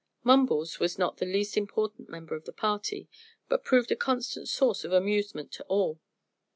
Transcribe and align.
Mumbles 0.23 0.79
was 0.79 0.97
not 0.97 1.17
the 1.17 1.27
least 1.27 1.55
important 1.55 2.09
member 2.09 2.33
of 2.33 2.45
the 2.45 2.51
party, 2.51 3.07
but 3.47 3.63
proved 3.63 3.91
a 3.91 3.95
constant 3.95 4.49
source 4.49 4.83
of 4.83 4.91
amusement 4.91 5.51
to 5.51 5.63
all. 5.65 5.99